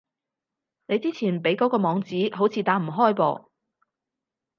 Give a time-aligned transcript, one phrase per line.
[0.87, 3.45] 你之前畀嗰個網址，好似打唔開噃